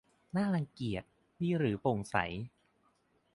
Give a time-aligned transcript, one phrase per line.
[0.35, 1.03] น่ารังเกียจ
[1.41, 2.15] นี่หรือโปร่งใส